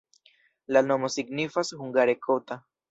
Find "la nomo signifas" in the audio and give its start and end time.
0.77-1.73